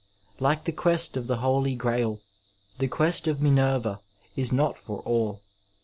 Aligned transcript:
Like 0.39 0.63
the 0.63 0.71
quest 0.71 1.15
of 1.15 1.27
the 1.27 1.37
Holy 1.37 1.75
Grail, 1.75 2.21
the 2.79 2.87
quest 2.87 3.27
of 3.27 3.39
Minerva 3.39 3.99
is 4.35 4.51
not 4.51 4.75
for 4.75 5.01
all. 5.01 5.41